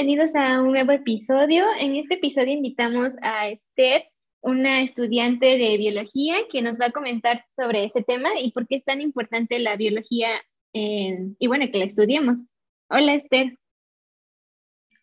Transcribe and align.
bienvenidos 0.00 0.34
a 0.34 0.62
un 0.62 0.72
nuevo 0.72 0.92
episodio. 0.92 1.66
En 1.78 1.94
este 1.94 2.14
episodio 2.14 2.54
invitamos 2.54 3.12
a 3.20 3.50
Esther, 3.50 4.04
una 4.40 4.80
estudiante 4.80 5.58
de 5.58 5.76
biología, 5.76 6.36
que 6.50 6.62
nos 6.62 6.80
va 6.80 6.86
a 6.86 6.90
comentar 6.90 7.44
sobre 7.54 7.84
ese 7.84 8.02
tema 8.02 8.30
y 8.40 8.50
por 8.52 8.66
qué 8.66 8.76
es 8.76 8.84
tan 8.86 9.02
importante 9.02 9.58
la 9.58 9.76
biología 9.76 10.40
y 10.72 11.46
bueno, 11.46 11.66
que 11.70 11.76
la 11.76 11.84
estudiemos. 11.84 12.40
Hola 12.88 13.16
Esther. 13.16 13.58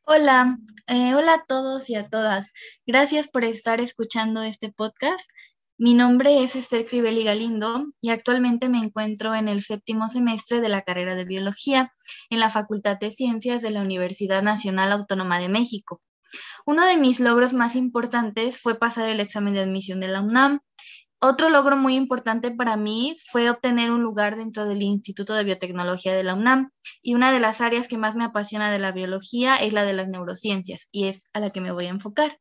Hola, 0.04 0.58
eh, 0.88 1.14
hola 1.14 1.34
a 1.36 1.46
todos 1.48 1.92
y 1.92 1.96
a 1.96 2.10
todas. 2.10 2.52
Gracias 2.88 3.30
por 3.30 3.44
estar 3.44 3.80
escuchando 3.80 4.42
este 4.42 4.72
podcast. 4.72 5.30
Mi 5.80 5.94
nombre 5.94 6.42
es 6.42 6.56
Esther 6.56 6.86
Cribeli 6.86 7.24
Galindo 7.24 7.86
y 8.02 8.10
actualmente 8.10 8.68
me 8.68 8.80
encuentro 8.80 9.36
en 9.36 9.48
el 9.48 9.62
séptimo 9.62 10.08
semestre 10.08 10.60
de 10.60 10.70
la 10.70 10.82
carrera 10.82 11.14
de 11.14 11.24
Biología 11.24 11.94
en 12.32 12.40
la 12.40 12.50
Facultad 12.50 12.98
de 12.98 13.12
Ciencias 13.12 13.62
de 13.62 13.70
la 13.70 13.84
Universidad 13.84 14.42
Nacional 14.42 14.92
Autónoma 14.92 15.38
de 15.38 15.50
México. 15.50 16.02
Uno 16.66 16.84
de 16.84 16.98
mis 16.98 17.20
logros 17.20 17.54
más 17.54 17.76
importantes 17.76 18.60
fue 18.60 18.80
pasar 18.80 19.08
el 19.08 19.20
examen 19.20 19.54
de 19.54 19.60
admisión 19.60 20.00
de 20.00 20.08
la 20.08 20.22
UNAM. 20.22 20.62
Otro 21.20 21.48
logro 21.50 21.78
muy 21.78 21.94
importante 21.94 22.50
para 22.50 22.76
mí 22.76 23.16
fue 23.32 23.48
obtener 23.52 23.92
un 23.92 24.02
lugar 24.02 24.36
dentro 24.36 24.68
del 24.68 24.82
Instituto 24.82 25.36
de 25.36 25.44
Biotecnología 25.44 26.16
de 26.16 26.24
la 26.24 26.34
UNAM 26.34 26.72
y 27.04 27.14
una 27.14 27.32
de 27.32 27.40
las 27.40 27.62
áreas 27.62 27.88
que 27.88 28.00
más 28.00 28.16
me 28.16 28.26
apasiona 28.26 28.72
de 28.72 28.80
la 28.80 28.94
biología 28.94 29.58
es 29.58 29.74
la 29.74 29.86
de 29.86 29.94
las 29.94 30.08
neurociencias 30.08 30.88
y 30.92 31.06
es 31.06 31.28
a 31.34 31.40
la 31.40 31.52
que 31.52 31.62
me 31.62 31.72
voy 31.72 31.86
a 31.86 31.90
enfocar. 31.90 32.40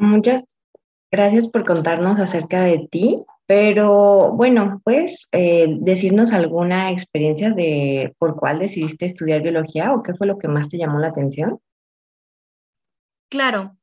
Muchas 0.00 0.42
gracias 1.12 1.46
por 1.48 1.66
contarnos 1.66 2.18
acerca 2.18 2.62
de 2.62 2.88
ti, 2.90 3.22
pero 3.46 4.32
bueno, 4.32 4.80
¿puedes 4.82 5.28
eh, 5.30 5.76
decirnos 5.78 6.32
alguna 6.32 6.90
experiencia 6.90 7.50
de 7.50 8.14
por 8.18 8.34
cuál 8.36 8.60
decidiste 8.60 9.04
estudiar 9.04 9.42
biología 9.42 9.92
o 9.92 10.02
qué 10.02 10.14
fue 10.14 10.26
lo 10.26 10.38
que 10.38 10.48
más 10.48 10.70
te 10.70 10.78
llamó 10.78 11.00
la 11.00 11.08
atención? 11.08 11.60
Claro. 13.28 13.76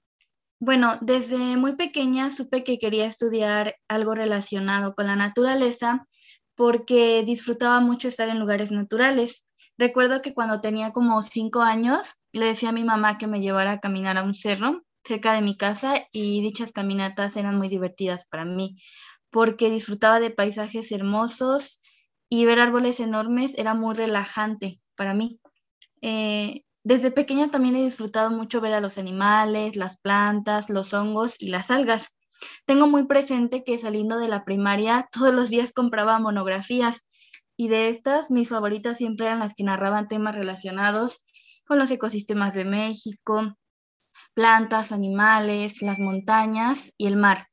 Bueno, 0.59 0.97
desde 1.01 1.55
muy 1.55 1.75
pequeña 1.75 2.31
supe 2.31 2.63
que 2.63 2.79
quería 2.79 3.05
estudiar 3.05 3.75
algo 3.87 4.15
relacionado 4.15 4.95
con 4.95 5.05
la 5.05 5.15
naturaleza 5.15 6.07
porque 6.55 7.21
disfrutaba 7.23 7.79
mucho 7.79 8.07
estar 8.07 8.27
en 8.29 8.39
lugares 8.39 8.71
naturales. 8.71 9.45
Recuerdo 9.77 10.23
que 10.23 10.33
cuando 10.33 10.61
tenía 10.61 10.93
como 10.93 11.21
cinco 11.21 11.61
años 11.61 12.15
le 12.31 12.47
decía 12.47 12.69
a 12.69 12.73
mi 12.73 12.83
mamá 12.83 13.19
que 13.19 13.27
me 13.27 13.39
llevara 13.39 13.73
a 13.73 13.79
caminar 13.79 14.17
a 14.17 14.23
un 14.23 14.33
cerro 14.33 14.81
cerca 15.07 15.33
de 15.33 15.41
mi 15.41 15.57
casa 15.57 16.07
y 16.11 16.41
dichas 16.41 16.71
caminatas 16.71 17.37
eran 17.37 17.57
muy 17.57 17.69
divertidas 17.69 18.25
para 18.25 18.45
mí 18.45 18.77
porque 19.29 19.69
disfrutaba 19.69 20.19
de 20.19 20.31
paisajes 20.31 20.91
hermosos 20.91 21.81
y 22.29 22.45
ver 22.45 22.59
árboles 22.59 22.99
enormes 22.99 23.57
era 23.57 23.73
muy 23.73 23.95
relajante 23.95 24.81
para 24.95 25.13
mí. 25.13 25.39
Eh, 26.01 26.63
desde 26.83 27.11
pequeña 27.11 27.49
también 27.49 27.75
he 27.75 27.83
disfrutado 27.83 28.31
mucho 28.31 28.61
ver 28.61 28.73
a 28.73 28.81
los 28.81 28.97
animales, 28.97 29.75
las 29.75 29.99
plantas, 29.99 30.69
los 30.69 30.93
hongos 30.93 31.41
y 31.41 31.47
las 31.47 31.71
algas. 31.71 32.15
Tengo 32.65 32.87
muy 32.87 33.07
presente 33.07 33.63
que 33.63 33.77
saliendo 33.77 34.17
de 34.17 34.27
la 34.27 34.45
primaria 34.45 35.09
todos 35.11 35.33
los 35.33 35.49
días 35.49 35.73
compraba 35.73 36.19
monografías 36.19 37.01
y 37.55 37.69
de 37.69 37.89
estas 37.89 38.29
mis 38.29 38.49
favoritas 38.49 38.97
siempre 38.97 39.27
eran 39.27 39.39
las 39.39 39.53
que 39.55 39.63
narraban 39.63 40.07
temas 40.07 40.35
relacionados 40.35 41.23
con 41.65 41.79
los 41.79 41.91
ecosistemas 41.91 42.53
de 42.53 42.63
México, 42.63 43.57
plantas, 44.37 44.91
animales, 44.91 45.81
las 45.81 45.97
montañas 45.97 46.93
y 46.95 47.07
el 47.07 47.17
mar. 47.17 47.47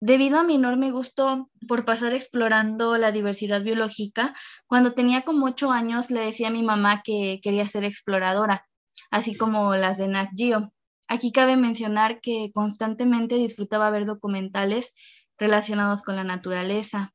Debido 0.00 0.38
a 0.38 0.44
mi 0.44 0.54
enorme 0.54 0.92
gusto 0.92 1.50
por 1.68 1.84
pasar 1.84 2.14
explorando 2.14 2.96
la 2.96 3.12
diversidad 3.12 3.62
biológica, 3.62 4.34
cuando 4.66 4.94
tenía 4.94 5.24
como 5.26 5.44
ocho 5.44 5.70
años 5.70 6.10
le 6.10 6.20
decía 6.20 6.48
a 6.48 6.52
mi 6.52 6.62
mamá 6.62 7.02
que 7.04 7.38
quería 7.42 7.68
ser 7.68 7.84
exploradora, 7.84 8.66
así 9.10 9.36
como 9.36 9.74
las 9.74 9.98
de 9.98 10.08
Nat 10.08 10.30
Geo. 10.34 10.72
Aquí 11.06 11.32
cabe 11.32 11.58
mencionar 11.58 12.22
que 12.22 12.50
constantemente 12.54 13.34
disfrutaba 13.34 13.90
ver 13.90 14.06
documentales 14.06 14.94
relacionados 15.36 16.00
con 16.00 16.16
la 16.16 16.24
naturaleza. 16.24 17.12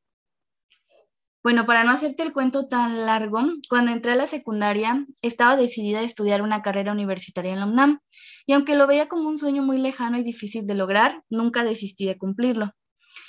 Bueno, 1.42 1.66
para 1.66 1.86
no 1.86 1.92
hacerte 1.92 2.22
el 2.22 2.34
cuento 2.34 2.68
tan 2.68 3.08
largo, 3.08 3.40
cuando 3.68 3.92
entré 3.92 4.12
a 4.12 4.16
la 4.16 4.28
secundaria 4.28 5.08
estaba 5.24 5.56
decidida 5.56 6.02
a 6.02 6.04
estudiar 6.04 6.44
una 6.44 6.62
carrera 6.62 6.92
universitaria 6.92 7.54
en 7.54 7.62
la 7.62 7.66
UNAM 7.66 8.00
y 8.46 8.54
aunque 8.54 8.76
lo 8.76 8.88
veía 8.88 9.08
como 9.08 9.28
un 9.28 9.38
sueño 9.38 9.64
muy 9.64 9.78
lejano 9.78 10.18
y 10.18 10.24
difícil 10.24 10.66
de 10.66 10.76
lograr, 10.76 11.24
nunca 11.30 11.64
desistí 11.64 12.06
de 12.06 12.18
cumplirlo. 12.18 12.72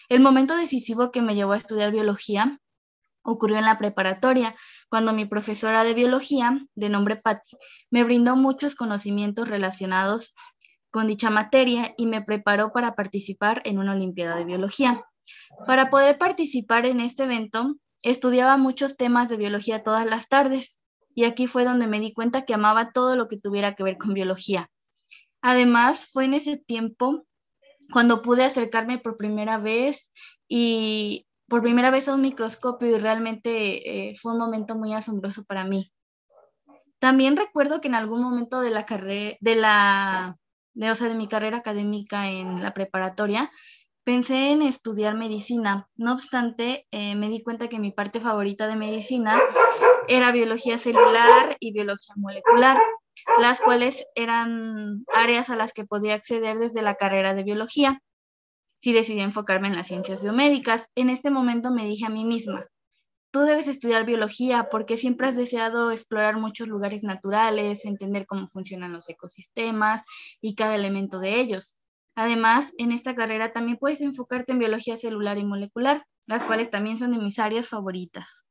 El 0.08 0.20
momento 0.20 0.56
decisivo 0.56 1.10
que 1.10 1.22
me 1.22 1.34
llevó 1.34 1.52
a 1.52 1.56
estudiar 1.56 1.92
biología 1.92 2.60
ocurrió 3.22 3.58
en 3.58 3.64
la 3.64 3.78
preparatoria, 3.78 4.54
cuando 4.88 5.12
mi 5.12 5.26
profesora 5.26 5.84
de 5.84 5.94
biología, 5.94 6.60
de 6.74 6.88
nombre 6.88 7.16
Patti, 7.16 7.56
me 7.90 8.04
brindó 8.04 8.36
muchos 8.36 8.74
conocimientos 8.76 9.48
relacionados 9.48 10.34
con 10.90 11.08
dicha 11.08 11.28
materia 11.28 11.92
y 11.96 12.06
me 12.06 12.22
preparó 12.22 12.72
para 12.72 12.94
participar 12.94 13.62
en 13.64 13.78
una 13.78 13.92
Olimpiada 13.92 14.36
de 14.36 14.44
Biología. 14.44 15.04
Para 15.66 15.90
poder 15.90 16.18
participar 16.18 16.86
en 16.86 17.00
este 17.00 17.24
evento, 17.24 17.74
estudiaba 18.02 18.56
muchos 18.56 18.96
temas 18.96 19.28
de 19.28 19.36
biología 19.36 19.82
todas 19.82 20.06
las 20.06 20.28
tardes 20.28 20.80
y 21.14 21.24
aquí 21.24 21.46
fue 21.46 21.64
donde 21.64 21.88
me 21.88 21.98
di 21.98 22.12
cuenta 22.12 22.44
que 22.44 22.54
amaba 22.54 22.92
todo 22.92 23.16
lo 23.16 23.26
que 23.26 23.38
tuviera 23.38 23.74
que 23.74 23.82
ver 23.82 23.98
con 23.98 24.14
biología. 24.14 24.70
Además, 25.48 26.08
fue 26.12 26.24
en 26.24 26.34
ese 26.34 26.56
tiempo 26.56 27.24
cuando 27.92 28.20
pude 28.20 28.42
acercarme 28.42 28.98
por 28.98 29.16
primera 29.16 29.58
vez 29.58 30.10
y 30.48 31.28
por 31.46 31.62
primera 31.62 31.92
vez 31.92 32.08
a 32.08 32.14
un 32.14 32.22
microscopio 32.22 32.88
y 32.88 32.98
realmente 32.98 34.08
eh, 34.08 34.16
fue 34.20 34.32
un 34.32 34.38
momento 34.38 34.74
muy 34.74 34.92
asombroso 34.92 35.44
para 35.44 35.62
mí. 35.62 35.92
También 36.98 37.36
recuerdo 37.36 37.80
que 37.80 37.86
en 37.86 37.94
algún 37.94 38.22
momento 38.22 38.60
de 38.60 38.70
la 38.70 38.86
carrera, 38.86 39.36
de 39.40 39.54
la, 39.54 40.36
o 40.74 40.94
sea, 40.96 41.08
de 41.08 41.14
mi 41.14 41.28
carrera 41.28 41.58
académica 41.58 42.28
en 42.28 42.60
la 42.60 42.74
preparatoria, 42.74 43.48
pensé 44.02 44.50
en 44.50 44.62
estudiar 44.62 45.14
medicina. 45.14 45.88
No 45.94 46.12
obstante, 46.12 46.88
eh, 46.90 47.14
me 47.14 47.28
di 47.28 47.40
cuenta 47.44 47.68
que 47.68 47.78
mi 47.78 47.92
parte 47.92 48.18
favorita 48.18 48.66
de 48.66 48.74
medicina 48.74 49.38
era 50.08 50.32
biología 50.32 50.76
celular 50.76 51.56
y 51.60 51.72
biología 51.72 52.16
molecular 52.16 52.76
las 53.40 53.60
cuales 53.60 54.06
eran 54.14 55.04
áreas 55.14 55.50
a 55.50 55.56
las 55.56 55.72
que 55.72 55.84
podía 55.84 56.14
acceder 56.14 56.58
desde 56.58 56.82
la 56.82 56.94
carrera 56.94 57.34
de 57.34 57.44
biología. 57.44 58.02
Si 58.80 58.92
decidí 58.92 59.20
enfocarme 59.20 59.68
en 59.68 59.76
las 59.76 59.88
ciencias 59.88 60.22
biomédicas, 60.22 60.86
en 60.94 61.10
este 61.10 61.30
momento 61.30 61.70
me 61.70 61.86
dije 61.86 62.06
a 62.06 62.10
mí 62.10 62.24
misma, 62.24 62.66
tú 63.30 63.40
debes 63.40 63.68
estudiar 63.68 64.06
biología 64.06 64.68
porque 64.70 64.96
siempre 64.96 65.28
has 65.28 65.36
deseado 65.36 65.90
explorar 65.90 66.38
muchos 66.38 66.68
lugares 66.68 67.02
naturales, 67.02 67.84
entender 67.84 68.26
cómo 68.26 68.48
funcionan 68.48 68.92
los 68.92 69.08
ecosistemas 69.08 70.02
y 70.40 70.54
cada 70.54 70.74
elemento 70.74 71.18
de 71.18 71.40
ellos. 71.40 71.76
Además, 72.14 72.72
en 72.78 72.92
esta 72.92 73.14
carrera 73.14 73.52
también 73.52 73.76
puedes 73.76 74.00
enfocarte 74.00 74.52
en 74.52 74.58
biología 74.58 74.96
celular 74.96 75.36
y 75.36 75.44
molecular, 75.44 76.02
las 76.26 76.44
cuales 76.44 76.70
también 76.70 76.96
son 76.96 77.10
de 77.10 77.18
mis 77.18 77.38
áreas 77.38 77.68
favoritas. 77.68 78.46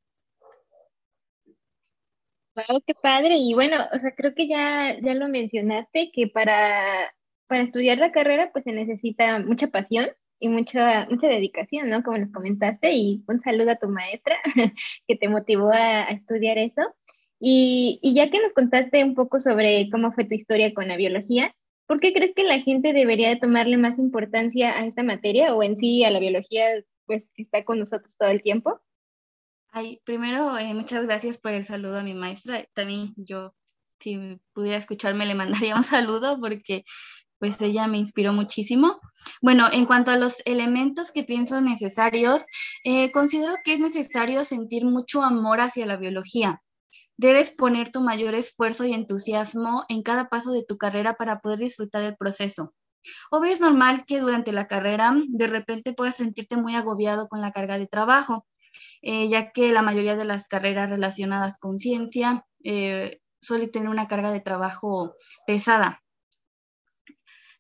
Wow, 2.55 2.81
qué 2.87 2.93
padre. 2.95 3.35
Y 3.37 3.53
bueno, 3.53 3.77
o 3.91 3.99
sea, 3.99 4.15
creo 4.15 4.33
que 4.33 4.47
ya, 4.47 4.97
ya 5.01 5.13
lo 5.13 5.27
mencionaste, 5.27 6.11
que 6.13 6.27
para, 6.27 7.13
para 7.47 7.63
estudiar 7.63 7.97
la 7.97 8.11
carrera 8.13 8.51
pues 8.53 8.63
se 8.63 8.71
necesita 8.71 9.39
mucha 9.39 9.67
pasión 9.67 10.07
y 10.39 10.47
mucha, 10.49 11.05
mucha 11.09 11.27
dedicación, 11.27 11.89
¿no? 11.89 12.01
Como 12.03 12.17
nos 12.17 12.31
comentaste, 12.31 12.93
y 12.93 13.23
un 13.27 13.41
saludo 13.41 13.71
a 13.71 13.75
tu 13.77 13.89
maestra 13.89 14.37
que 15.07 15.15
te 15.17 15.27
motivó 15.29 15.71
a, 15.71 16.03
estudiar 16.05 16.57
eso. 16.57 16.81
Y, 17.39 17.99
y, 18.01 18.15
ya 18.15 18.29
que 18.29 18.39
nos 18.41 18.53
contaste 18.53 19.03
un 19.03 19.15
poco 19.15 19.39
sobre 19.41 19.89
cómo 19.91 20.13
fue 20.13 20.25
tu 20.25 20.35
historia 20.35 20.73
con 20.73 20.87
la 20.87 20.97
biología, 20.97 21.53
¿por 21.87 21.99
qué 21.99 22.13
crees 22.13 22.33
que 22.35 22.43
la 22.43 22.59
gente 22.61 22.93
debería 22.93 23.29
de 23.29 23.37
tomarle 23.37 23.77
más 23.77 23.99
importancia 23.99 24.77
a 24.77 24.85
esta 24.85 25.03
materia 25.03 25.53
o 25.55 25.63
en 25.63 25.77
sí 25.77 26.03
a 26.05 26.11
la 26.11 26.19
biología, 26.19 26.67
pues 27.05 27.27
que 27.35 27.43
está 27.43 27.65
con 27.65 27.79
nosotros 27.79 28.15
todo 28.17 28.29
el 28.29 28.41
tiempo? 28.41 28.81
Primero, 30.05 30.57
eh, 30.57 30.73
muchas 30.73 31.03
gracias 31.03 31.37
por 31.37 31.51
el 31.51 31.65
saludo 31.65 31.99
a 31.99 32.03
mi 32.03 32.13
maestra. 32.13 32.63
También 32.73 33.13
yo, 33.17 33.53
si 33.99 34.39
pudiera 34.53 34.77
escucharme, 34.77 35.25
le 35.25 35.35
mandaría 35.35 35.75
un 35.75 35.83
saludo 35.83 36.39
porque 36.39 36.85
pues 37.39 37.59
ella 37.61 37.85
me 37.87 37.97
inspiró 37.97 38.31
muchísimo. 38.31 39.01
Bueno, 39.41 39.67
en 39.71 39.85
cuanto 39.85 40.11
a 40.11 40.17
los 40.17 40.41
elementos 40.45 41.11
que 41.11 41.23
pienso 41.23 41.59
necesarios, 41.59 42.43
eh, 42.85 43.11
considero 43.11 43.55
que 43.65 43.73
es 43.73 43.79
necesario 43.79 44.45
sentir 44.45 44.85
mucho 44.85 45.21
amor 45.21 45.59
hacia 45.59 45.85
la 45.85 45.97
biología. 45.97 46.61
Debes 47.17 47.51
poner 47.51 47.91
tu 47.91 47.99
mayor 47.99 48.33
esfuerzo 48.33 48.85
y 48.85 48.93
entusiasmo 48.93 49.83
en 49.89 50.03
cada 50.03 50.29
paso 50.29 50.53
de 50.53 50.63
tu 50.63 50.77
carrera 50.77 51.15
para 51.15 51.41
poder 51.41 51.59
disfrutar 51.59 52.03
el 52.03 52.15
proceso. 52.15 52.73
Obvio 53.29 53.51
es 53.51 53.59
normal 53.59 54.05
que 54.07 54.21
durante 54.21 54.53
la 54.53 54.67
carrera 54.67 55.13
de 55.27 55.47
repente 55.47 55.93
puedas 55.93 56.15
sentirte 56.15 56.55
muy 56.55 56.75
agobiado 56.75 57.27
con 57.27 57.41
la 57.41 57.51
carga 57.51 57.77
de 57.77 57.87
trabajo, 57.87 58.45
eh, 59.01 59.29
ya 59.29 59.51
que 59.51 59.71
la 59.71 59.81
mayoría 59.81 60.15
de 60.15 60.25
las 60.25 60.47
carreras 60.47 60.89
relacionadas 60.89 61.57
con 61.57 61.79
ciencia 61.79 62.45
eh, 62.63 63.19
suele 63.41 63.67
tener 63.67 63.89
una 63.89 64.07
carga 64.07 64.31
de 64.31 64.41
trabajo 64.41 65.15
pesada. 65.47 66.01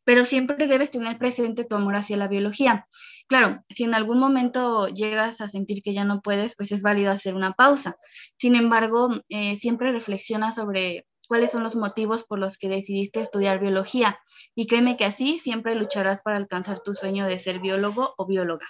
pero 0.03 0.23
siempre 0.23 0.67
debes 0.67 0.91
tener 0.91 1.17
presente 1.17 1.65
tu 1.65 1.75
amor 1.75 1.95
hacia 1.95 2.15
la 2.17 2.27
biología. 2.27 2.87
Claro, 3.27 3.61
si 3.69 3.85
en 3.85 3.95
algún 3.95 4.19
momento 4.19 4.87
llegas 4.87 5.41
a 5.41 5.49
sentir 5.49 5.81
que 5.81 5.93
ya 5.93 6.05
no 6.05 6.21
puedes, 6.21 6.55
pues 6.55 6.71
es 6.71 6.83
válido 6.83 7.11
hacer 7.11 7.33
una 7.35 7.53
pausa. 7.53 7.97
Sin 8.37 8.55
embargo, 8.55 9.09
eh, 9.29 9.55
siempre 9.57 9.91
reflexiona 9.91 10.51
sobre 10.51 11.05
cuáles 11.27 11.51
son 11.51 11.63
los 11.63 11.75
motivos 11.75 12.23
por 12.23 12.39
los 12.39 12.57
que 12.57 12.69
decidiste 12.69 13.19
estudiar 13.19 13.59
biología 13.59 14.19
y 14.53 14.67
créeme 14.67 14.95
que 14.95 15.05
así 15.05 15.39
siempre 15.39 15.75
lucharás 15.75 16.21
para 16.21 16.37
alcanzar 16.37 16.81
tu 16.81 16.93
sueño 16.93 17.25
de 17.25 17.39
ser 17.39 17.59
biólogo 17.59 18.13
o 18.17 18.27
bióloga. 18.27 18.67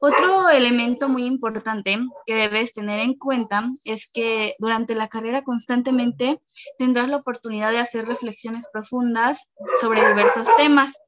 Otro 0.00 0.48
elemento 0.48 1.08
muy 1.08 1.24
importante 1.24 1.98
que 2.26 2.34
debes 2.34 2.72
tener 2.72 3.00
en 3.00 3.14
cuenta 3.14 3.68
es 3.84 4.08
que 4.12 4.54
durante 4.58 4.94
la 4.94 5.08
carrera 5.08 5.42
constantemente 5.42 6.40
tendrás 6.78 7.08
la 7.08 7.18
oportunidad 7.18 7.70
de 7.70 7.78
hacer 7.78 8.06
reflexiones 8.06 8.68
profundas 8.72 9.48
sobre 9.80 10.06
diversos 10.06 10.48
temas, 10.56 10.98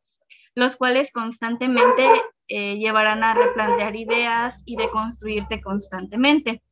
los 0.55 0.77
cuales 0.77 1.11
constantemente 1.13 2.09
eh, 2.49 2.77
llevarán 2.77 3.23
a 3.23 3.35
replantear 3.35 3.97
ideas 3.97 4.63
y 4.67 4.77
de 4.77 4.91
construirte 4.91 5.61
constantemente. 5.61 6.63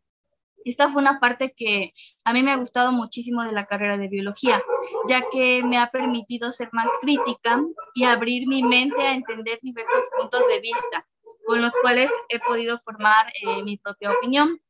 Esta 0.65 0.89
fue 0.89 1.03
una 1.03 1.19
parte 1.19 1.55
que 1.57 1.93
a 2.25 2.33
mí 2.33 2.43
me 2.43 2.53
ha 2.53 2.57
gustado 2.57 2.93
muchísimo 2.93 3.43
de 3.43 3.53
la 3.53 3.67
carrera 3.67 3.97
de 3.97 4.09
biología, 4.09 4.63
ya 5.09 5.25
que 5.33 5.63
me 5.65 5.79
ha 5.79 5.91
permitido 5.91 6.53
ser 6.53 6.69
más 6.73 6.89
crítica 7.01 7.61
y 7.95 8.05
abrir 8.05 8.47
mi 8.47 8.63
mente 8.63 9.03
a 9.03 9.15
entender 9.15 9.59
diversos 9.61 10.05
puntos 10.17 10.47
de 10.47 10.61
vista 10.61 11.07
con 11.47 11.61
los 11.61 11.75
cuales 11.81 12.11
he 12.29 12.39
podido 12.41 12.79
formar 12.79 13.27
eh, 13.43 13.63
mi 13.63 13.77
propia 13.77 14.11
opinión. 14.11 14.61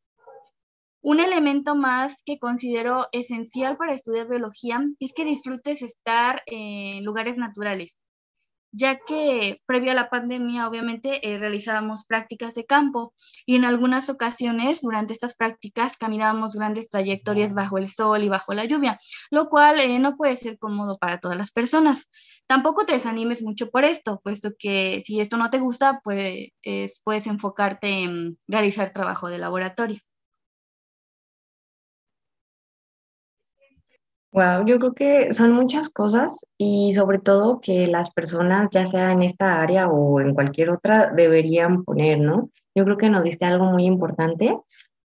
Un 1.00 1.18
elemento 1.18 1.74
más 1.74 2.22
que 2.24 2.38
considero 2.38 3.08
esencial 3.12 3.76
para 3.76 3.94
estudiar 3.94 4.28
biología 4.28 4.80
es 5.00 5.12
que 5.12 5.24
disfrutes 5.24 5.82
estar 5.82 6.42
en 6.46 7.04
lugares 7.04 7.36
naturales, 7.36 7.98
ya 8.72 8.98
que 8.98 9.60
previo 9.66 9.92
a 9.92 9.94
la 9.94 10.08
pandemia 10.10 10.66
obviamente 10.66 11.28
eh, 11.28 11.38
realizábamos 11.38 12.06
prácticas 12.06 12.54
de 12.54 12.64
campo 12.64 13.14
y 13.46 13.56
en 13.56 13.64
algunas 13.64 14.08
ocasiones 14.08 14.80
durante 14.80 15.12
estas 15.12 15.34
prácticas 15.36 15.96
caminábamos 15.96 16.54
grandes 16.54 16.90
trayectorias 16.90 17.54
bajo 17.54 17.78
el 17.78 17.86
sol 17.86 18.22
y 18.24 18.28
bajo 18.28 18.54
la 18.54 18.64
lluvia, 18.64 18.98
lo 19.30 19.48
cual 19.48 19.78
eh, 19.80 19.98
no 19.98 20.16
puede 20.16 20.36
ser 20.36 20.58
cómodo 20.58 20.98
para 20.98 21.20
todas 21.20 21.36
las 21.36 21.52
personas. 21.52 22.08
Tampoco 22.46 22.84
te 22.86 22.94
desanimes 22.94 23.42
mucho 23.42 23.70
por 23.70 23.84
esto, 23.84 24.20
puesto 24.24 24.50
que 24.58 25.00
si 25.04 25.20
esto 25.20 25.36
no 25.36 25.50
te 25.50 25.58
gusta, 25.58 26.00
pues 26.02 26.50
puedes 27.04 27.26
enfocarte 27.26 28.02
en 28.02 28.38
realizar 28.48 28.90
trabajo 28.90 29.28
de 29.28 29.38
laboratorio. 29.38 30.00
Wow, 34.34 34.64
yo 34.66 34.78
creo 34.78 34.94
que 34.94 35.34
son 35.34 35.52
muchas 35.52 35.90
cosas 35.90 36.32
y 36.56 36.92
sobre 36.94 37.18
todo 37.18 37.60
que 37.60 37.86
las 37.86 38.10
personas, 38.10 38.70
ya 38.70 38.86
sea 38.86 39.12
en 39.12 39.22
esta 39.22 39.60
área 39.60 39.88
o 39.88 40.20
en 40.20 40.32
cualquier 40.34 40.70
otra, 40.70 41.12
deberían 41.14 41.84
poner, 41.84 42.18
¿no? 42.18 42.48
Yo 42.74 42.84
creo 42.84 42.96
que 42.96 43.10
nos 43.10 43.24
diste 43.24 43.44
algo 43.44 43.66
muy 43.66 43.84
importante, 43.84 44.56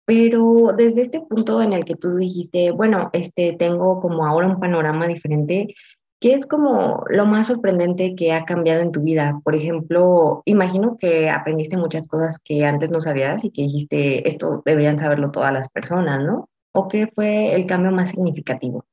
pero 0.06 0.74
desde 0.78 1.02
este 1.02 1.22
punto 1.22 1.64
en 1.64 1.74
el 1.74 1.86
que 1.86 1.96
tú 1.96 2.18
dijiste, 2.18 2.70
bueno, 2.72 3.10
este, 3.14 3.54
tengo 3.58 4.00
como 4.00 4.28
ahora 4.28 4.48
un 4.48 4.60
panorama 4.60 5.08
diferente, 5.08 5.74
¿qué 6.20 6.36
es 6.36 6.46
como 6.46 7.04
lo 7.10 7.26
más 7.26 7.48
sorprendente 7.48 8.16
que 8.16 8.32
ha 8.32 8.46
cambiado 8.46 8.82
en 8.82 8.92
tu 8.92 9.02
vida? 9.02 9.42
Por 9.44 9.56
ejemplo, 9.56 10.44
imagino 10.46 10.98
que 11.00 11.32
aprendiste 11.32 11.78
muchas 11.78 12.08
cosas 12.08 12.40
que 12.44 12.64
antes 12.66 12.92
no 12.92 13.02
sabías 13.02 13.44
y 13.44 13.50
que 13.50 13.64
dijiste, 13.64 14.30
esto 14.30 14.62
deberían 14.66 15.00
saberlo 15.00 15.32
todas 15.32 15.52
las 15.52 15.68
personas, 15.70 16.24
¿no? 16.24 16.48
¿O 16.74 16.88
qué 16.88 17.08
fue 17.08 17.56
el 17.56 17.66
cambio 17.66 17.92
más 17.92 18.12
significativo? 18.12 18.86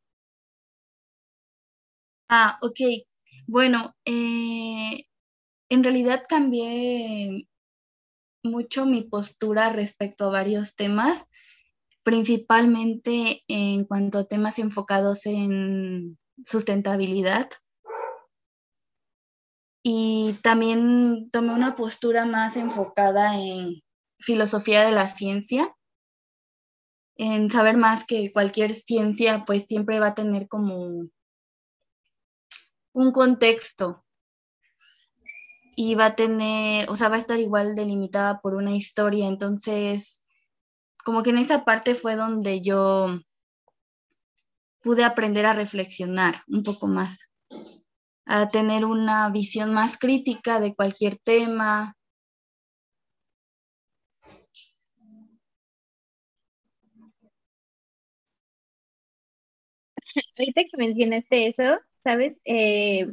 Ah, 2.35 2.57
ok. 2.63 2.81
Bueno, 3.47 3.95
eh, 4.07 5.05
en 5.69 5.85
realidad 5.85 6.23
cambié 6.27 7.47
mucho 8.43 8.87
mi 8.87 9.03
postura 9.03 9.69
respecto 9.69 10.25
a 10.25 10.31
varios 10.31 10.75
temas, 10.75 11.27
principalmente 12.05 13.43
en 13.49 13.85
cuanto 13.85 14.17
a 14.17 14.25
temas 14.25 14.59
enfocados 14.59 15.27
en 15.27 16.17
sustentabilidad. 16.47 17.51
Y 19.85 20.39
también 20.43 21.29
tomé 21.31 21.53
una 21.53 21.77
postura 21.77 22.25
más 22.25 22.57
enfocada 22.57 23.37
en 23.39 23.83
filosofía 24.21 24.87
de 24.87 24.93
la 24.93 25.07
ciencia, 25.07 25.77
en 27.19 27.51
saber 27.51 27.77
más 27.77 28.07
que 28.07 28.33
cualquier 28.33 28.73
ciencia 28.73 29.45
pues 29.47 29.67
siempre 29.67 30.01
va 30.01 30.07
a 30.09 30.15
tener 30.15 30.49
como 30.49 31.11
un 32.93 33.13
contexto 33.13 34.05
y 35.75 35.95
va 35.95 36.07
a 36.07 36.17
tener, 36.17 36.89
o 36.91 36.95
sea, 36.95 37.09
va 37.09 37.17
a 37.17 37.19
estar 37.19 37.41
igual 37.41 37.75
delimitada 37.75 38.41
por 38.41 38.55
una 38.55 38.73
historia. 38.75 39.27
Entonces, 39.27 40.25
como 41.05 41.23
que 41.23 41.31
en 41.31 41.39
esa 41.39 41.65
parte 41.65 41.95
fue 41.95 42.17
donde 42.17 42.61
yo 42.63 43.19
pude 44.83 45.05
aprender 45.05 45.47
a 45.47 45.53
reflexionar 45.53 46.37
un 46.49 46.63
poco 46.63 46.87
más, 46.89 47.31
a 48.27 48.49
tener 48.49 48.85
una 48.85 49.31
visión 49.31 49.73
más 49.73 49.99
crítica 49.99 50.61
de 50.61 50.75
cualquier 50.75 51.17
tema. 51.19 51.97
Ahorita 60.39 60.63
que 60.71 60.77
mencionaste 60.77 61.49
eso, 61.49 61.81
¿sabes? 62.03 62.37
Eh, 62.45 63.09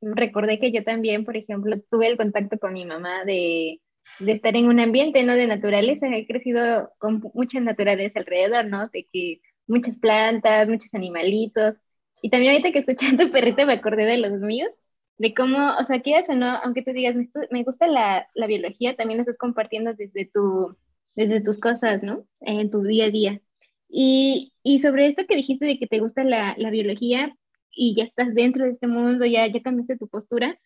recordé 0.00 0.58
que 0.58 0.72
yo 0.72 0.84
también, 0.84 1.24
por 1.24 1.36
ejemplo, 1.36 1.76
tuve 1.90 2.08
el 2.08 2.16
contacto 2.16 2.58
con 2.58 2.72
mi 2.74 2.84
mamá 2.84 3.24
de, 3.24 3.80
de 4.18 4.32
estar 4.32 4.56
en 4.56 4.66
un 4.68 4.80
ambiente, 4.80 5.22
¿no? 5.22 5.34
De 5.34 5.46
naturaleza. 5.46 6.08
He 6.08 6.26
crecido 6.26 6.90
con 6.98 7.20
mucha 7.34 7.60
naturaleza 7.60 8.18
alrededor, 8.20 8.66
¿no? 8.66 8.88
De 8.88 9.06
que 9.12 9.40
muchas 9.66 9.98
plantas, 9.98 10.68
muchos 10.68 10.94
animalitos. 10.94 11.78
Y 12.22 12.30
también 12.30 12.52
ahorita 12.52 12.72
que 12.72 12.82
tu 12.82 12.94
perrito 13.32 13.66
me 13.66 13.74
acordé 13.74 14.04
de 14.04 14.18
los 14.18 14.32
míos, 14.40 14.70
de 15.18 15.34
cómo, 15.34 15.76
o 15.78 15.84
sea, 15.84 16.00
quieras 16.02 16.28
o 16.28 16.34
no, 16.34 16.46
aunque 16.64 16.82
tú 16.82 16.92
digas, 16.92 17.14
me 17.50 17.62
gusta 17.64 17.86
la, 17.86 18.28
la 18.34 18.46
biología, 18.46 18.96
también 18.96 19.18
lo 19.18 19.22
estás 19.22 19.38
compartiendo 19.38 19.94
desde, 19.94 20.26
tu, 20.26 20.76
desde 21.14 21.40
tus 21.40 21.58
cosas, 21.58 22.02
¿no? 22.02 22.26
En 22.40 22.70
tu 22.70 22.82
día 22.82 23.06
a 23.06 23.10
día. 23.10 23.40
Y, 23.88 24.52
y 24.62 24.78
sobre 24.80 25.06
esto 25.06 25.26
que 25.28 25.36
dijiste 25.36 25.66
de 25.66 25.78
que 25.78 25.86
te 25.86 26.00
gusta 26.00 26.24
la, 26.24 26.54
la 26.56 26.70
biología, 26.70 27.36
y 27.72 27.94
ya 27.96 28.04
estás 28.04 28.34
dentro 28.34 28.64
de 28.64 28.72
este 28.72 28.86
mundo, 28.86 29.24
ya, 29.26 29.46
ya 29.46 29.62
cambiaste 29.62 29.98
tu 29.98 30.08
postura, 30.08 30.58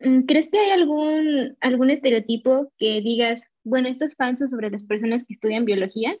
mm, 0.00 0.22
¿crees 0.26 0.48
que 0.50 0.58
hay 0.58 0.70
algún, 0.70 1.56
algún 1.60 1.90
estereotipo 1.90 2.72
que 2.78 3.00
digas, 3.02 3.42
bueno, 3.64 3.88
esto 3.88 4.04
es 4.04 4.14
falso 4.16 4.48
sobre 4.48 4.70
las 4.70 4.84
personas 4.84 5.24
que 5.26 5.34
estudian 5.34 5.64
biología? 5.64 6.16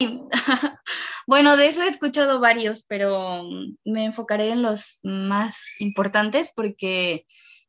Bueno, 1.26 1.58
de 1.58 1.68
eso 1.68 1.82
he 1.82 1.88
escuchado 1.88 2.40
varios, 2.40 2.84
pero 2.84 3.42
mm, 3.44 3.76
me 3.84 4.06
enfocaré 4.06 4.50
en 4.50 4.62
los 4.62 5.00
más 5.02 5.74
importantes 5.78 6.52
porque 6.56 7.26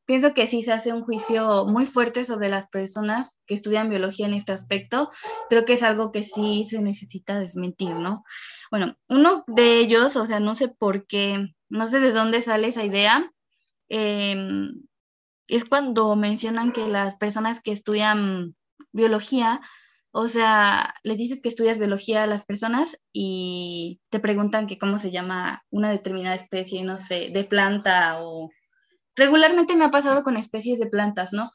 pienso 0.10 0.34
que 0.34 0.48
sí 0.48 0.64
se 0.64 0.72
hace 0.72 0.92
un 0.92 1.04
juicio 1.04 1.68
muy 1.68 1.86
fuerte 1.86 2.24
sobre 2.24 2.50
las 2.50 2.68
personas 2.68 3.40
que 3.46 3.54
estudian 3.54 3.92
biología 3.92 4.26
en 4.26 4.34
este 4.34 4.52
aspecto. 4.52 5.12
Creo 5.50 5.66
que 5.66 5.74
es 5.74 5.84
algo 5.84 6.12
que 6.12 6.24
sí 6.24 6.66
se 6.68 6.82
necesita 6.82 7.38
desmentir, 7.38 7.94
¿no? 7.94 8.24
Bueno, 8.72 8.98
uno 9.08 9.44
de 9.46 9.78
ellos, 9.78 10.16
o 10.16 10.26
sea, 10.26 10.40
no 10.40 10.56
sé 10.56 10.68
por 10.68 11.06
qué, 11.06 11.54
no 11.70 11.86
sé 11.86 12.00
de 12.00 12.12
dónde 12.12 12.42
sale 12.42 12.70
esa 12.70 12.84
idea, 12.84 13.32
em, 13.88 14.82
es 15.48 15.66
cuando 15.66 16.16
mencionan 16.16 16.72
que 16.72 16.88
las 16.88 17.16
personas 17.18 17.62
que 17.62 17.72
estudian 17.72 18.56
biología, 18.92 19.62
o 20.10 20.28
sea, 20.28 20.96
le 21.04 21.18
dices 21.18 21.40
que 21.44 21.50
estudias 21.50 21.78
biología 21.78 22.24
a 22.24 22.28
las 22.28 22.46
personas 22.46 22.98
y 23.14 24.02
te 24.10 24.20
preguntan 24.20 24.66
que 24.66 24.80
cómo 24.80 24.98
se 24.98 25.12
llama 25.12 25.62
una 25.70 25.92
determinada 25.92 26.36
especie, 26.36 26.84
no 26.84 26.98
sé, 26.98 27.30
de 27.32 27.44
planta 27.44 28.24
o... 28.24 28.50
Regularmente 29.20 29.76
me 29.76 29.84
ha 29.84 29.92
pasado 29.92 30.24
con 30.24 30.38
especies 30.38 30.80
de 30.80 30.88
plantas, 30.88 31.34
¿no? 31.34 31.52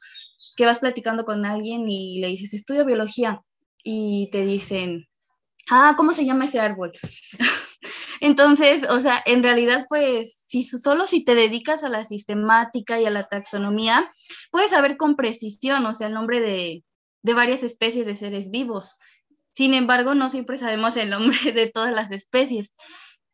Que 0.54 0.66
vas 0.66 0.80
platicando 0.80 1.24
con 1.24 1.46
alguien 1.46 1.88
y 1.88 2.20
le 2.20 2.28
dices, 2.28 2.52
estudio 2.52 2.84
biología 2.84 3.40
y 3.82 4.28
te 4.30 4.44
dicen, 4.44 5.08
ah, 5.70 5.94
¿cómo 5.96 6.12
se 6.12 6.26
llama 6.26 6.44
ese 6.44 6.60
árbol? 6.60 6.92
Entonces, 8.20 8.84
o 8.88 9.00
sea, 9.00 9.22
en 9.24 9.42
realidad, 9.42 9.86
pues, 9.88 10.44
si 10.46 10.62
solo 10.62 11.06
si 11.06 11.24
te 11.24 11.34
dedicas 11.34 11.84
a 11.84 11.88
la 11.88 12.04
sistemática 12.04 13.00
y 13.00 13.06
a 13.06 13.10
la 13.10 13.28
taxonomía, 13.28 14.12
puedes 14.50 14.70
saber 14.70 14.98
con 14.98 15.16
precisión, 15.16 15.86
o 15.86 15.94
sea, 15.94 16.08
el 16.08 16.14
nombre 16.14 16.40
de, 16.40 16.84
de 17.22 17.34
varias 17.34 17.62
especies 17.62 18.04
de 18.04 18.14
seres 18.14 18.50
vivos. 18.50 18.96
Sin 19.52 19.72
embargo, 19.72 20.14
no 20.14 20.28
siempre 20.28 20.58
sabemos 20.58 20.98
el 20.98 21.08
nombre 21.08 21.38
de 21.54 21.70
todas 21.70 21.94
las 21.94 22.10
especies. 22.10 22.76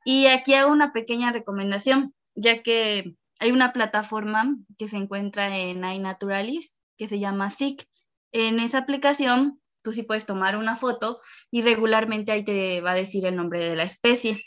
Y 0.04 0.26
aquí 0.26 0.54
hago 0.54 0.70
una 0.70 0.92
pequeña 0.92 1.32
recomendación, 1.32 2.14
ya 2.36 2.62
que 2.62 3.16
hay 3.40 3.52
una 3.52 3.72
plataforma 3.72 4.56
que 4.78 4.86
se 4.86 4.98
encuentra 4.98 5.56
en 5.56 5.82
iNaturalis 5.82 6.78
que 6.96 7.08
se 7.08 7.18
llama 7.18 7.50
SIC. 7.50 7.88
En 8.32 8.60
esa 8.60 8.78
aplicación 8.78 9.60
tú 9.82 9.92
sí 9.92 10.02
puedes 10.02 10.26
tomar 10.26 10.56
una 10.56 10.76
foto 10.76 11.20
y 11.50 11.62
regularmente 11.62 12.32
ahí 12.32 12.44
te 12.44 12.82
va 12.82 12.92
a 12.92 12.94
decir 12.94 13.24
el 13.26 13.36
nombre 13.36 13.64
de 13.64 13.76
la 13.76 13.82
especie. 13.84 14.38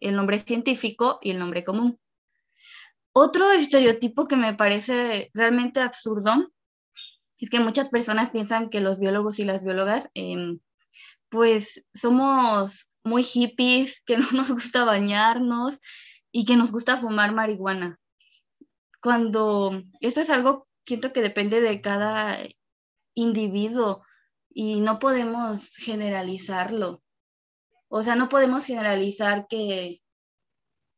el 0.00 0.14
nombre 0.14 0.38
científico 0.38 1.18
y 1.22 1.32
el 1.32 1.40
nombre 1.40 1.64
común. 1.64 1.98
Otro 3.12 3.50
estereotipo 3.50 4.26
que 4.26 4.36
me 4.36 4.54
parece 4.54 5.28
realmente 5.34 5.80
absurdo 5.80 6.52
es 7.38 7.50
que 7.50 7.58
muchas 7.58 7.88
personas 7.88 8.30
piensan 8.30 8.70
que 8.70 8.80
los 8.80 9.00
biólogos 9.00 9.40
y 9.40 9.44
las 9.44 9.64
biólogas, 9.64 10.08
em, 10.14 10.60
pues 11.28 11.84
somos 11.94 12.90
muy 13.02 13.24
hippies, 13.24 14.02
que 14.06 14.18
no 14.18 14.28
nos 14.32 14.52
gusta 14.52 14.84
bañarnos 14.84 15.80
y 16.30 16.44
que 16.44 16.56
nos 16.56 16.70
gusta 16.70 16.96
fumar 16.96 17.34
marihuana. 17.34 17.98
Cuando 19.00 19.82
esto 20.00 20.20
es 20.20 20.30
algo, 20.30 20.66
siento 20.84 21.12
que 21.12 21.20
depende 21.20 21.60
de 21.60 21.80
cada 21.80 22.38
individuo 23.14 24.02
y 24.50 24.80
no 24.80 24.98
podemos 24.98 25.76
generalizarlo. 25.76 27.02
O 27.88 28.02
sea, 28.02 28.16
no 28.16 28.28
podemos 28.28 28.64
generalizar 28.64 29.46
que, 29.48 30.02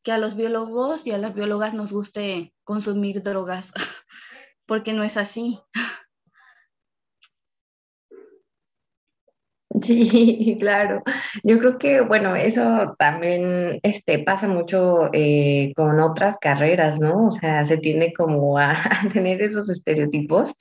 que 0.03 0.13
a 0.13 0.19
los 0.19 0.35
biólogos 0.35 1.07
y 1.07 1.13
a 1.13 1.19
las 1.19 1.35
biólogas 1.35 1.75
nos 1.75 1.93
guste 1.93 2.55
consumir 2.65 3.23
drogas, 3.23 3.73
porque 4.67 4.93
no 4.93 5.03
es 5.03 5.17
así. 5.17 5.61
Sí, 9.91 10.57
claro. 10.61 11.03
Yo 11.43 11.59
creo 11.59 11.79
que, 11.79 12.01
bueno, 12.01 12.37
eso 12.37 12.95
también 12.99 13.81
este, 13.83 14.21
pasa 14.21 14.47
mucho 14.47 15.11
eh, 15.13 15.73
con 15.75 15.99
otras 16.01 16.39
carreras, 16.39 17.01
¿no? 17.01 17.27
O 17.29 17.33
sea, 17.33 17.65
se 17.65 17.77
tiende 17.79 18.13
como 18.13 18.57
a, 18.59 18.77
tener 19.13 19.43
esos 19.43 19.69
estereotipos, 19.69 20.55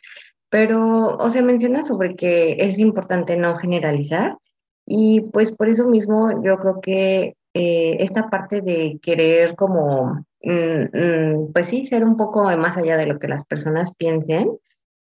pero, 0.50 1.16
o 1.18 1.30
sea, 1.30 1.44
menciona 1.44 1.84
sobre 1.84 2.16
que 2.16 2.58
es 2.60 2.80
importante 2.80 3.38
no 3.38 3.56
generalizar 3.58 4.38
y 4.86 5.22
pues 5.32 5.52
por 5.56 5.70
eso 5.70 5.88
mismo 5.88 6.44
yo 6.44 6.58
creo 6.58 6.82
que 6.82 7.36
eh, 7.54 7.98
esta 8.00 8.30
parte 8.30 8.62
de 8.62 9.00
querer 9.02 9.56
como, 9.56 10.26
mm, 10.42 10.84
mm, 10.94 11.54
pues 11.54 11.68
sí, 11.68 11.86
ser 11.86 12.04
un 12.04 12.18
poco 12.18 12.46
más 12.58 12.78
allá 12.78 12.98
de 12.98 13.06
lo 13.06 13.20
que 13.20 13.28
las 13.28 13.46
personas 13.46 13.94
piensen, 13.96 14.50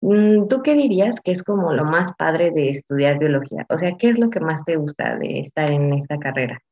¿Tú 0.00 0.62
qué 0.62 0.74
dirías 0.74 1.20
que 1.20 1.32
es 1.32 1.42
como 1.42 1.72
lo 1.72 1.84
más 1.84 2.14
padre 2.14 2.50
de 2.52 2.70
estudiar 2.70 3.18
biología? 3.18 3.66
O 3.68 3.78
sea, 3.78 3.96
¿qué 3.98 4.10
es 4.10 4.18
lo 4.18 4.30
que 4.30 4.40
más 4.40 4.64
te 4.64 4.76
gusta 4.76 5.16
de 5.16 5.40
estar 5.40 5.70
en 5.70 5.92
esta 5.92 6.18
carrera? 6.18 6.62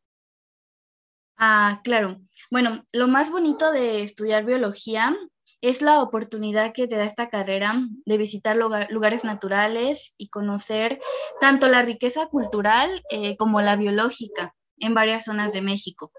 Ah, 1.37 1.81
claro. 1.85 2.21
Bueno, 2.51 2.85
lo 2.93 3.09
más 3.09 3.31
bonito 3.31 3.73
de 3.73 4.03
estudiar 4.03 4.45
biología 4.45 5.15
es 5.61 5.83
la 5.83 6.01
oportunidad 6.03 6.73
que 6.73 6.87
te 6.87 6.97
da 6.97 7.05
esta 7.05 7.29
carrera 7.29 7.75
de 8.05 8.19
visitar 8.19 8.57
lugares 8.57 9.25
naturales 9.25 10.15
y 10.17 10.29
conocer 10.29 11.01
tanto 11.41 11.69
la 11.69 11.83
riqueza 11.83 12.27
cultural 12.27 13.03
eh, 13.11 13.37
como 13.37 13.61
la 13.61 13.77
biológica 13.77 14.55
en 14.79 14.95
varias 14.95 15.25
zonas 15.25 15.53
de 15.53 15.63
México. 15.63 16.13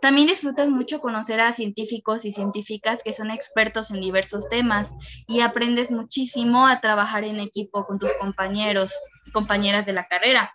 También 0.00 0.26
disfrutas 0.26 0.68
mucho 0.68 1.00
conocer 1.00 1.40
a 1.40 1.52
científicos 1.52 2.24
y 2.24 2.32
científicas 2.32 3.02
que 3.02 3.12
son 3.12 3.30
expertos 3.30 3.90
en 3.90 4.00
diversos 4.00 4.48
temas 4.48 4.92
y 5.26 5.40
aprendes 5.40 5.90
muchísimo 5.90 6.66
a 6.66 6.80
trabajar 6.80 7.24
en 7.24 7.40
equipo 7.40 7.86
con 7.86 7.98
tus 7.98 8.12
compañeros 8.14 8.92
y 9.26 9.30
compañeras 9.30 9.86
de 9.86 9.92
la 9.92 10.04
carrera. 10.06 10.50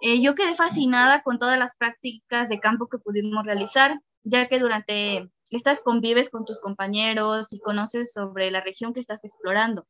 Eh, 0.00 0.20
yo 0.22 0.34
quedé 0.34 0.54
fascinada 0.54 1.22
con 1.22 1.38
todas 1.38 1.58
las 1.58 1.74
prácticas 1.76 2.48
de 2.48 2.60
campo 2.60 2.88
que 2.88 2.98
pudimos 2.98 3.44
realizar, 3.44 4.00
ya 4.22 4.48
que 4.48 4.60
durante 4.60 5.28
estas 5.50 5.80
convives 5.80 6.30
con 6.30 6.44
tus 6.44 6.60
compañeros 6.60 7.52
y 7.52 7.58
conoces 7.58 8.12
sobre 8.12 8.50
la 8.50 8.60
región 8.60 8.92
que 8.92 9.00
estás 9.00 9.24
explorando. 9.24 9.86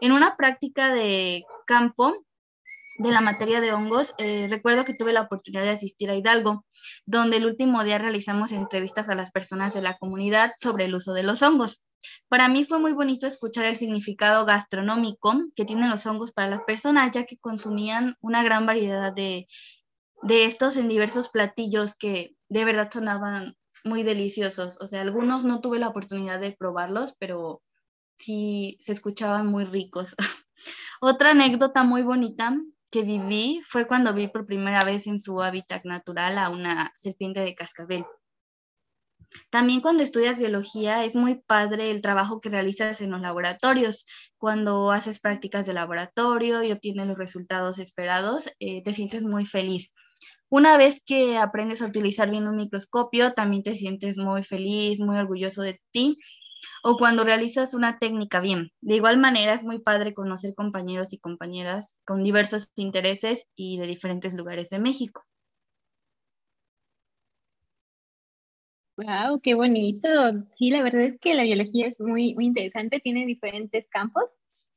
En 0.00 0.12
una 0.12 0.36
práctica 0.36 0.92
de 0.92 1.44
campo, 1.66 2.14
de 2.98 3.10
la 3.10 3.20
materia 3.20 3.60
de 3.60 3.72
hongos, 3.72 4.14
eh, 4.18 4.46
recuerdo 4.50 4.84
que 4.84 4.94
tuve 4.94 5.12
la 5.12 5.22
oportunidad 5.22 5.62
de 5.62 5.70
asistir 5.70 6.10
a 6.10 6.14
Hidalgo, 6.14 6.64
donde 7.06 7.38
el 7.38 7.46
último 7.46 7.84
día 7.84 7.98
realizamos 7.98 8.52
entrevistas 8.52 9.08
a 9.08 9.14
las 9.14 9.30
personas 9.30 9.74
de 9.74 9.82
la 9.82 9.96
comunidad 9.98 10.52
sobre 10.58 10.84
el 10.84 10.94
uso 10.94 11.12
de 11.12 11.22
los 11.22 11.42
hongos. 11.42 11.82
Para 12.28 12.48
mí 12.48 12.64
fue 12.64 12.78
muy 12.78 12.92
bonito 12.92 13.26
escuchar 13.26 13.64
el 13.66 13.76
significado 13.76 14.44
gastronómico 14.44 15.34
que 15.54 15.64
tienen 15.64 15.90
los 15.90 16.04
hongos 16.06 16.32
para 16.32 16.50
las 16.50 16.62
personas, 16.62 17.10
ya 17.12 17.24
que 17.24 17.38
consumían 17.38 18.16
una 18.20 18.42
gran 18.42 18.66
variedad 18.66 19.12
de, 19.12 19.46
de 20.22 20.44
estos 20.44 20.76
en 20.76 20.88
diversos 20.88 21.28
platillos 21.28 21.94
que 21.94 22.34
de 22.48 22.64
verdad 22.64 22.90
sonaban 22.92 23.56
muy 23.84 24.02
deliciosos. 24.02 24.78
O 24.80 24.86
sea, 24.86 25.00
algunos 25.00 25.44
no 25.44 25.60
tuve 25.60 25.78
la 25.78 25.88
oportunidad 25.88 26.40
de 26.40 26.52
probarlos, 26.52 27.14
pero 27.18 27.62
sí 28.16 28.78
se 28.80 28.92
escuchaban 28.92 29.46
muy 29.46 29.64
ricos. 29.64 30.14
Otra 31.00 31.30
anécdota 31.30 31.82
muy 31.84 32.02
bonita 32.02 32.56
que 32.92 33.02
viví 33.02 33.62
fue 33.64 33.86
cuando 33.86 34.12
vi 34.12 34.28
por 34.28 34.44
primera 34.44 34.84
vez 34.84 35.06
en 35.06 35.18
su 35.18 35.42
hábitat 35.42 35.84
natural 35.84 36.36
a 36.38 36.50
una 36.50 36.92
serpiente 36.94 37.40
de 37.40 37.54
cascabel. 37.54 38.04
También 39.48 39.80
cuando 39.80 40.02
estudias 40.02 40.38
biología 40.38 41.04
es 41.06 41.16
muy 41.16 41.36
padre 41.40 41.90
el 41.90 42.02
trabajo 42.02 42.42
que 42.42 42.50
realizas 42.50 43.00
en 43.00 43.10
los 43.10 43.22
laboratorios. 43.22 44.04
Cuando 44.36 44.90
haces 44.90 45.20
prácticas 45.20 45.64
de 45.64 45.72
laboratorio 45.72 46.62
y 46.62 46.70
obtienes 46.70 47.06
los 47.06 47.16
resultados 47.16 47.78
esperados, 47.78 48.50
eh, 48.60 48.82
te 48.82 48.92
sientes 48.92 49.24
muy 49.24 49.46
feliz. 49.46 49.94
Una 50.50 50.76
vez 50.76 51.00
que 51.04 51.38
aprendes 51.38 51.80
a 51.80 51.86
utilizar 51.86 52.30
bien 52.30 52.46
un 52.46 52.56
microscopio, 52.56 53.32
también 53.32 53.62
te 53.62 53.74
sientes 53.74 54.18
muy 54.18 54.42
feliz, 54.42 55.00
muy 55.00 55.16
orgulloso 55.16 55.62
de 55.62 55.80
ti 55.92 56.18
o 56.82 56.96
cuando 56.96 57.24
realizas 57.24 57.74
una 57.74 57.98
técnica 57.98 58.40
bien. 58.40 58.70
De 58.80 58.96
igual 58.96 59.18
manera, 59.18 59.54
es 59.54 59.64
muy 59.64 59.80
padre 59.80 60.14
conocer 60.14 60.54
compañeros 60.54 61.12
y 61.12 61.18
compañeras 61.18 61.96
con 62.04 62.22
diversos 62.22 62.70
intereses 62.76 63.48
y 63.54 63.78
de 63.78 63.86
diferentes 63.86 64.34
lugares 64.34 64.68
de 64.70 64.78
México. 64.80 65.24
Wow, 68.96 69.40
qué 69.42 69.54
bonito. 69.54 70.08
Sí, 70.58 70.70
la 70.70 70.82
verdad 70.82 71.02
es 71.02 71.18
que 71.20 71.34
la 71.34 71.44
biología 71.44 71.86
es 71.88 71.98
muy, 71.98 72.34
muy 72.34 72.44
interesante, 72.46 73.00
tiene 73.00 73.24
diferentes 73.26 73.86
campos 73.88 74.24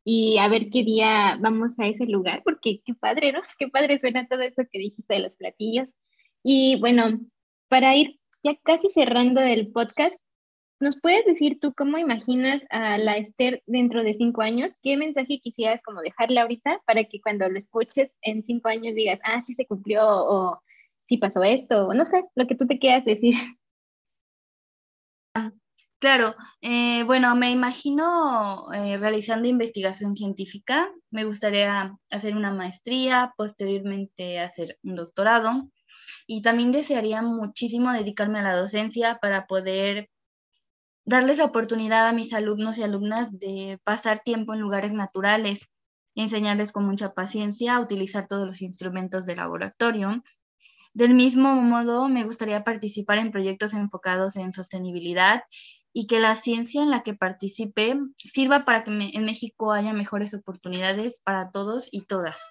y 0.06 0.38
a 0.38 0.48
ver 0.48 0.70
qué 0.72 0.84
día 0.84 1.38
vamos 1.42 1.78
a 1.80 1.88
ese 1.88 2.06
lugar, 2.06 2.42
porque 2.44 2.82
qué 2.86 2.94
padre, 2.94 3.34
¿no? 3.34 3.42
Qué 3.60 3.68
padre 3.68 4.00
suena 4.00 4.28
todo 4.28 4.42
eso 4.42 4.64
que 4.72 4.80
dijiste 4.80 5.16
de 5.16 5.20
los 5.22 5.36
platillos. 5.36 5.90
Y 6.44 6.80
bueno, 6.80 7.20
para 7.68 7.96
ir 7.96 8.20
ya 8.44 8.56
casi 8.64 8.90
cerrando 8.92 9.42
el 9.42 9.72
podcast, 9.72 10.16
¿Nos 10.80 11.00
puedes 11.00 11.26
decir 11.26 11.60
tú 11.62 11.74
cómo 11.74 11.98
imaginas 11.98 12.62
a 12.70 12.98
la 12.98 13.18
Esther 13.18 13.64
dentro 13.66 14.04
de 14.04 14.14
cinco 14.14 14.42
años? 14.42 14.74
¿Qué 14.82 14.98
mensaje 14.98 15.40
quisieras 15.42 15.82
como 15.82 16.02
dejarle 16.02 16.40
ahorita 16.42 16.82
para 16.86 17.06
que 17.06 17.22
cuando 17.22 17.48
lo 17.50 17.58
escuches 17.58 18.12
en 18.22 18.44
cinco 18.44 18.68
años 18.68 18.94
digas, 18.94 19.20
ah, 19.24 19.42
sí 19.46 19.54
se 19.56 19.66
cumplió 19.66 20.02
o 20.06 20.62
sí 21.08 21.18
pasó 21.18 21.44
esto 21.44 21.88
o 21.88 21.94
no 21.94 22.06
sé, 22.06 22.24
lo 22.36 22.46
que 22.48 22.56
tú 22.56 22.68
te 22.68 22.78
quieras 22.80 23.06
decir? 23.06 23.36
Claro, 26.00 26.36
eh, 26.62 27.04
bueno, 27.04 27.36
me 27.36 27.52
imagino 27.52 28.72
eh, 28.74 28.98
realizando 28.98 29.48
investigación 29.48 30.16
científica. 30.16 30.90
Me 31.10 31.24
gustaría 31.24 31.98
hacer 32.12 32.36
una 32.36 32.54
maestría, 32.54 33.34
posteriormente 33.38 34.40
hacer 34.40 34.78
un 34.84 34.96
doctorado 34.96 35.72
y 36.28 36.42
también 36.42 36.72
desearía 36.72 37.22
muchísimo 37.22 37.92
dedicarme 37.92 38.40
a 38.40 38.44
la 38.44 38.56
docencia 38.56 39.18
para 39.22 39.48
poder 39.48 40.10
darles 41.06 41.38
la 41.38 41.46
oportunidad 41.46 42.08
a 42.08 42.14
mis 42.14 42.34
alumnos 42.34 42.78
y 42.78 42.84
alumnas 42.84 43.38
de 43.40 43.80
pasar 43.84 44.20
tiempo 44.20 44.54
en 44.54 44.60
lugares 44.60 44.94
naturales 44.94 45.70
enseñarles 46.16 46.72
con 46.72 46.86
mucha 46.86 47.14
paciencia 47.14 47.76
a 47.76 47.82
utilizar 47.82 48.28
todos 48.28 48.48
los 48.48 48.62
instrumentos 48.62 49.26
de 49.26 49.36
laboratorio. 49.36 50.24
Del 50.94 51.14
mismo 51.14 51.56
modo, 51.56 52.08
me 52.08 52.24
gustaría 52.24 52.64
participar 52.64 53.18
en 53.18 53.32
proyectos 53.32 53.74
enfocados 53.74 54.38
en 54.38 54.54
sostenibilidad 54.54 55.44
y 55.92 56.08
que 56.08 56.20
la 56.20 56.36
ciencia 56.36 56.82
en 56.82 56.90
la 56.90 57.04
que 57.04 57.14
participe 57.14 57.98
sirva 58.16 58.64
para 58.66 58.84
que 58.84 58.92
en 58.92 59.26
México 59.26 59.74
haya 59.74 59.94
mejores 59.94 60.34
oportunidades 60.34 61.22
para 61.24 61.52
todos 61.52 61.90
y 61.92 62.02
todas. 62.06 62.42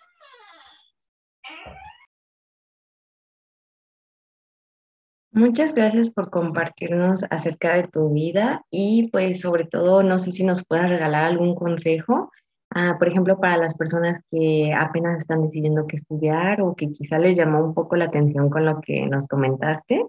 Muchas 5.35 5.75
gracias 5.75 6.11
por 6.11 6.31
compartirnos 6.31 7.25
acerca 7.29 7.75
de 7.75 7.89
tu 7.89 8.09
vida 8.11 8.65
y 8.71 9.09
pues 9.11 9.41
sobre 9.41 9.65
todo 9.65 10.05
no 10.05 10.21
sé 10.21 10.31
si 10.31 10.45
nos 10.45 10.65
puedas 10.65 10.89
regalar 10.89 11.25
algún 11.25 11.57
consejo, 11.57 12.31
ah, 12.71 12.95
por 13.01 13.09
ejemplo, 13.09 13.41
para 13.41 13.57
las 13.57 13.75
personas 13.75 14.23
que 14.31 14.73
apenas 14.73 15.19
están 15.19 15.43
decidiendo 15.43 15.89
qué 15.89 15.97
estudiar 15.97 16.61
o 16.61 16.77
que 16.77 16.89
quizá 16.93 17.19
les 17.19 17.37
llamó 17.37 17.65
un 17.65 17.75
poco 17.75 17.97
la 17.97 18.05
atención 18.05 18.49
con 18.49 18.65
lo 18.65 18.81
que 18.81 19.07
nos 19.07 19.27
comentaste. 19.27 20.07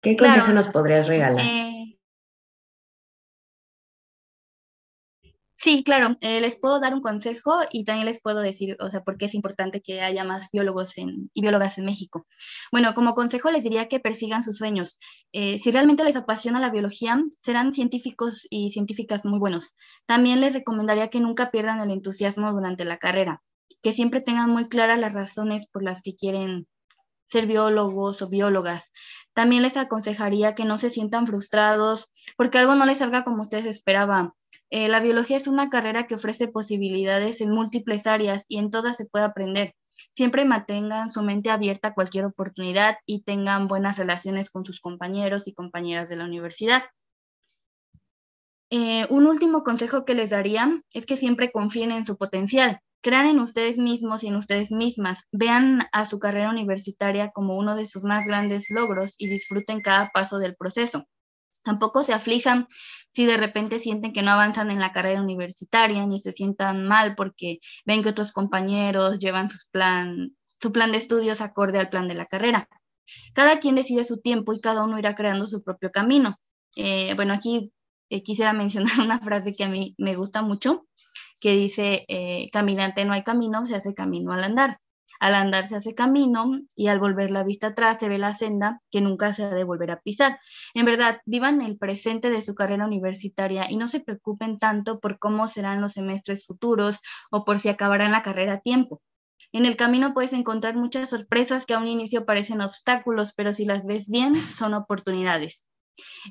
¿Qué 0.00 0.16
consejo 0.16 0.52
nos 0.52 0.68
podrías 0.68 1.06
regalar? 1.08 1.44
Eh, 1.44 1.85
Sí, 5.66 5.82
claro, 5.82 6.16
eh, 6.20 6.40
les 6.40 6.60
puedo 6.60 6.78
dar 6.78 6.94
un 6.94 7.00
consejo 7.00 7.58
y 7.72 7.82
también 7.82 8.06
les 8.06 8.22
puedo 8.22 8.38
decir, 8.38 8.76
o 8.78 8.88
sea, 8.88 9.02
por 9.02 9.18
qué 9.18 9.24
es 9.24 9.34
importante 9.34 9.80
que 9.80 10.00
haya 10.00 10.22
más 10.22 10.48
biólogos 10.52 10.96
y 10.96 11.40
biólogas 11.40 11.76
en 11.78 11.86
México. 11.86 12.24
Bueno, 12.70 12.94
como 12.94 13.16
consejo 13.16 13.50
les 13.50 13.64
diría 13.64 13.88
que 13.88 13.98
persigan 13.98 14.44
sus 14.44 14.58
sueños. 14.58 15.00
Eh, 15.32 15.58
si 15.58 15.72
realmente 15.72 16.04
les 16.04 16.14
apasiona 16.14 16.60
la 16.60 16.70
biología, 16.70 17.20
serán 17.40 17.72
científicos 17.72 18.46
y 18.48 18.70
científicas 18.70 19.24
muy 19.24 19.40
buenos. 19.40 19.74
También 20.06 20.40
les 20.40 20.54
recomendaría 20.54 21.10
que 21.10 21.18
nunca 21.18 21.50
pierdan 21.50 21.80
el 21.80 21.90
entusiasmo 21.90 22.52
durante 22.52 22.84
la 22.84 22.98
carrera, 22.98 23.42
que 23.82 23.90
siempre 23.90 24.20
tengan 24.20 24.50
muy 24.50 24.68
claras 24.68 25.00
las 25.00 25.14
razones 25.14 25.66
por 25.66 25.82
las 25.82 26.00
que 26.00 26.14
quieren 26.14 26.68
ser 27.26 27.48
biólogos 27.48 28.22
o 28.22 28.28
biólogas. 28.28 28.92
También 29.34 29.62
les 29.62 29.76
aconsejaría 29.76 30.54
que 30.54 30.64
no 30.64 30.78
se 30.78 30.90
sientan 30.90 31.26
frustrados 31.26 32.08
porque 32.36 32.58
algo 32.58 32.76
no 32.76 32.86
les 32.86 32.98
salga 32.98 33.24
como 33.24 33.42
ustedes 33.42 33.66
esperaban. 33.66 34.32
Eh, 34.70 34.88
la 34.88 35.00
biología 35.00 35.36
es 35.36 35.48
una 35.48 35.68
carrera 35.68 36.06
que 36.06 36.14
ofrece 36.14 36.48
posibilidades 36.48 37.40
en 37.40 37.50
múltiples 37.50 38.06
áreas 38.06 38.44
y 38.48 38.58
en 38.58 38.70
todas 38.70 38.96
se 38.96 39.06
puede 39.06 39.24
aprender. 39.24 39.74
Siempre 40.14 40.44
mantengan 40.44 41.10
su 41.10 41.22
mente 41.22 41.50
abierta 41.50 41.88
a 41.88 41.94
cualquier 41.94 42.26
oportunidad 42.26 42.96
y 43.06 43.22
tengan 43.22 43.68
buenas 43.68 43.96
relaciones 43.98 44.50
con 44.50 44.64
sus 44.64 44.80
compañeros 44.80 45.48
y 45.48 45.54
compañeras 45.54 46.08
de 46.08 46.16
la 46.16 46.24
universidad. 46.24 46.82
Eh, 48.70 49.06
un 49.10 49.26
último 49.26 49.62
consejo 49.62 50.04
que 50.04 50.14
les 50.14 50.30
daría 50.30 50.82
es 50.92 51.06
que 51.06 51.16
siempre 51.16 51.52
confíen 51.52 51.92
en 51.92 52.04
su 52.04 52.16
potencial, 52.16 52.80
crean 53.00 53.26
en 53.26 53.38
ustedes 53.38 53.78
mismos 53.78 54.24
y 54.24 54.28
en 54.28 54.36
ustedes 54.36 54.72
mismas, 54.72 55.22
vean 55.30 55.82
a 55.92 56.04
su 56.04 56.18
carrera 56.18 56.50
universitaria 56.50 57.30
como 57.30 57.56
uno 57.56 57.76
de 57.76 57.86
sus 57.86 58.02
más 58.02 58.26
grandes 58.26 58.66
logros 58.70 59.14
y 59.18 59.28
disfruten 59.28 59.80
cada 59.80 60.10
paso 60.10 60.38
del 60.38 60.56
proceso. 60.56 61.06
Tampoco 61.66 62.04
se 62.04 62.12
aflijan 62.12 62.68
si 63.10 63.26
de 63.26 63.36
repente 63.36 63.80
sienten 63.80 64.12
que 64.12 64.22
no 64.22 64.30
avanzan 64.30 64.70
en 64.70 64.78
la 64.78 64.92
carrera 64.92 65.20
universitaria 65.20 66.06
ni 66.06 66.20
se 66.20 66.30
sientan 66.30 66.86
mal 66.86 67.16
porque 67.16 67.58
ven 67.84 68.04
que 68.04 68.10
otros 68.10 68.30
compañeros 68.30 69.18
llevan 69.18 69.48
plan, 69.72 70.36
su 70.60 70.70
plan 70.70 70.92
de 70.92 70.98
estudios 70.98 71.40
acorde 71.40 71.80
al 71.80 71.90
plan 71.90 72.06
de 72.06 72.14
la 72.14 72.26
carrera. 72.26 72.68
Cada 73.34 73.58
quien 73.58 73.74
decide 73.74 74.04
su 74.04 74.20
tiempo 74.20 74.52
y 74.52 74.60
cada 74.60 74.84
uno 74.84 74.96
irá 74.96 75.16
creando 75.16 75.44
su 75.44 75.64
propio 75.64 75.90
camino. 75.90 76.38
Eh, 76.76 77.14
bueno, 77.16 77.34
aquí 77.34 77.72
eh, 78.10 78.22
quisiera 78.22 78.52
mencionar 78.62 79.00
una 79.00 79.18
frase 79.18 79.56
que 79.56 79.64
a 79.64 79.68
mí 79.68 79.96
me 79.98 80.14
gusta 80.14 80.42
mucho, 80.42 80.86
que 81.40 81.50
dice, 81.50 82.04
eh, 82.06 82.48
caminante 82.52 83.04
no 83.04 83.12
hay 83.12 83.24
camino, 83.24 83.66
se 83.66 83.74
hace 83.74 83.92
camino 83.92 84.32
al 84.32 84.44
andar. 84.44 84.78
Al 85.20 85.34
andar 85.34 85.66
se 85.66 85.76
hace 85.76 85.94
camino 85.94 86.60
y 86.74 86.88
al 86.88 86.98
volver 86.98 87.30
la 87.30 87.44
vista 87.44 87.68
atrás 87.68 87.98
se 87.98 88.08
ve 88.08 88.18
la 88.18 88.34
senda 88.34 88.80
que 88.90 89.00
nunca 89.00 89.32
se 89.32 89.44
ha 89.44 89.50
de 89.50 89.64
volver 89.64 89.90
a 89.90 90.00
pisar. 90.00 90.38
En 90.74 90.84
verdad, 90.84 91.20
vivan 91.26 91.62
el 91.62 91.78
presente 91.78 92.30
de 92.30 92.42
su 92.42 92.54
carrera 92.54 92.86
universitaria 92.86 93.70
y 93.70 93.76
no 93.76 93.86
se 93.86 94.00
preocupen 94.00 94.58
tanto 94.58 95.00
por 95.00 95.18
cómo 95.18 95.48
serán 95.48 95.80
los 95.80 95.92
semestres 95.92 96.46
futuros 96.46 97.00
o 97.30 97.44
por 97.44 97.58
si 97.58 97.68
acabarán 97.68 98.12
la 98.12 98.22
carrera 98.22 98.54
a 98.54 98.60
tiempo. 98.60 99.00
En 99.52 99.64
el 99.64 99.76
camino 99.76 100.12
puedes 100.12 100.32
encontrar 100.32 100.76
muchas 100.76 101.10
sorpresas 101.10 101.66
que 101.66 101.74
a 101.74 101.78
un 101.78 101.88
inicio 101.88 102.26
parecen 102.26 102.60
obstáculos, 102.60 103.32
pero 103.34 103.52
si 103.52 103.64
las 103.64 103.86
ves 103.86 104.08
bien, 104.08 104.34
son 104.34 104.74
oportunidades. 104.74 105.66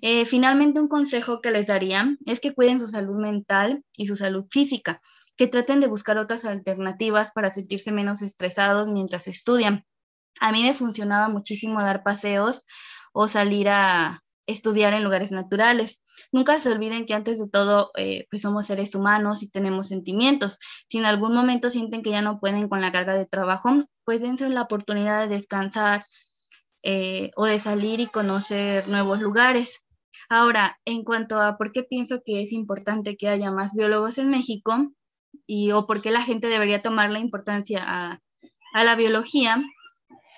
Eh, 0.01 0.25
finalmente, 0.25 0.80
un 0.80 0.88
consejo 0.88 1.42
que 1.42 1.51
les 1.51 1.68
daría 1.68 2.15
es 2.25 2.39
que 2.39 2.54
cuiden 2.54 2.80
su 2.80 2.88
salud 2.88 3.15
mental 3.15 3.84
y 3.98 4.06
su 4.08 4.15
salud 4.15 4.46
física, 4.51 5.01
que 5.38 5.48
traten 5.48 5.80
de 5.80 5.88
buscar 5.88 6.18
otras 6.18 6.46
alternativas 6.46 7.32
para 7.32 7.54
sentirse 7.54 7.92
menos 7.92 8.22
estresados 8.22 8.88
mientras 8.89 9.27
estudian. 9.27 9.86
A 10.39 10.51
mí 10.51 10.63
me 10.63 10.74
funcionaba 10.74 11.30
muchísimo 11.30 11.82
dar 11.82 12.04
paseos 12.04 12.63
o 13.13 13.27
salir 13.27 13.70
a 13.70 14.22
estudiar 14.48 14.94
en 14.94 15.04
lugares 15.04 15.32
naturales. 15.32 16.01
Nunca 16.32 16.60
se 16.60 16.72
olviden 16.72 17.06
que 17.06 17.13
antes 17.13 17.39
de 17.39 17.50
todo, 17.50 17.92
eh, 17.98 18.27
pues 18.30 18.42
somos 18.42 18.68
seres 18.68 18.94
humanos 18.96 19.44
y 19.44 19.50
tenemos 19.50 19.88
sentimientos. 19.88 20.58
Si 20.88 20.98
en 20.98 21.06
algún 21.06 21.34
momento 21.34 21.70
sienten 21.70 22.04
que 22.04 22.12
ya 22.12 22.22
no 22.22 22.39
pueden 22.39 22.68
con 22.70 22.82
la 22.82 22.92
carga 22.92 23.15
de 23.15 23.25
trabajo, 23.25 23.86
pues 24.04 24.22
dense 24.22 24.48
la 24.50 24.62
oportunidad 24.62 25.22
de 25.22 25.36
descansar, 25.36 26.06
eh, 26.84 27.32
o 27.36 27.46
de 27.46 27.60
salir 27.60 28.00
y 28.00 28.06
conocer 28.06 28.88
nuevos 28.88 29.20
lugares. 29.20 29.82
Ahora, 30.30 30.77
en 30.86 31.04
cuanto 31.04 31.42
a 31.42 31.58
por 31.58 31.72
qué 31.72 31.82
pienso 31.84 32.22
que 32.24 32.44
es 32.44 32.51
importante 32.51 33.18
que 33.18 33.27
haya 33.27 33.50
más 33.50 33.74
biólogos 33.74 34.20
en 34.20 34.30
México 34.30 34.92
y 35.45 35.71
o 35.71 35.86
por 35.86 36.02
qué 36.02 36.12
la 36.12 36.21
gente 36.21 36.48
debería 36.48 36.82
tomar 36.82 37.12
la 37.12 37.19
importancia 37.19 37.84
a, 37.86 38.21
a 38.74 38.84
la 38.84 38.95
biología, 38.95 39.62